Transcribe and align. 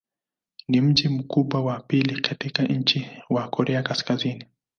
Ni 0.67 0.81
mji 0.81 1.09
mkubwa 1.09 1.61
wa 1.61 1.79
pili 1.79 2.21
katika 2.21 2.63
nchi 2.63 3.07
wa 3.29 3.47
Korea 3.47 3.83
Kaskazini. 3.83 4.45